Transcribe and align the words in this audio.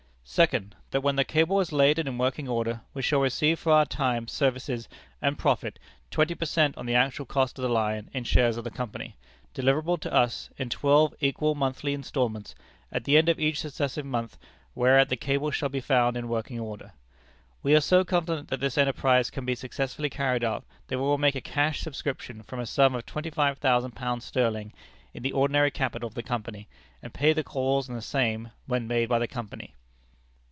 "Second. 0.23 0.75
That 0.91 1.01
when 1.01 1.17
the 1.17 1.25
cable 1.25 1.59
is 1.59 1.73
laid 1.73 1.99
and 1.99 2.07
in 2.07 2.17
working 2.17 2.47
order, 2.47 2.79
we 2.93 3.01
shall 3.01 3.19
receive 3.19 3.59
for 3.59 3.73
our 3.73 3.85
time, 3.85 4.29
services, 4.29 4.87
and 5.21 5.37
profit 5.37 5.77
twenty 6.09 6.35
per 6.35 6.45
cent 6.45 6.77
on 6.77 6.85
the 6.85 6.95
actual 6.95 7.25
cost 7.25 7.57
of 7.59 7.63
the 7.63 7.67
line, 7.67 8.09
in 8.13 8.23
shares 8.23 8.55
of 8.55 8.63
the 8.63 8.71
Company, 8.71 9.17
deliverable 9.53 9.97
to 9.99 10.13
us, 10.13 10.49
in 10.55 10.69
twelve 10.69 11.13
equal 11.19 11.53
monthly 11.53 11.93
instalments, 11.93 12.55
at 12.93 13.03
the 13.03 13.17
end 13.17 13.27
of 13.27 13.41
each 13.41 13.59
successive 13.59 14.05
month 14.05 14.37
whereat 14.73 15.09
the 15.09 15.17
cable 15.17 15.51
shall 15.51 15.67
be 15.67 15.81
found 15.81 16.15
in 16.15 16.29
working 16.29 16.61
order. 16.61 16.93
"We 17.61 17.75
are 17.75 17.81
so 17.81 18.05
confident 18.05 18.47
that 18.49 18.61
this 18.61 18.77
enterprise 18.77 19.31
can 19.31 19.43
be 19.43 19.55
successfully 19.55 20.09
carried 20.09 20.45
out, 20.45 20.63
that 20.87 20.97
we 20.97 21.03
will 21.03 21.17
make 21.17 21.35
a 21.35 21.41
cash 21.41 21.81
subscription 21.81 22.41
for 22.43 22.57
a 22.57 22.65
sum 22.65 22.95
of 22.95 23.05
twenty 23.05 23.31
five 23.31 23.57
thousand 23.57 23.91
pounds 23.97 24.23
sterling 24.23 24.71
in 25.13 25.23
the 25.23 25.33
ordinary 25.33 25.71
capital 25.71 26.07
of 26.07 26.13
the 26.15 26.23
Company, 26.23 26.69
and 27.03 27.13
pay 27.13 27.33
the 27.33 27.43
calls 27.43 27.89
on 27.89 27.97
the 27.97 28.01
same 28.01 28.51
when 28.65 28.87
made 28.87 29.09
by 29.09 29.19
the 29.19 29.27
Company. 29.27 29.75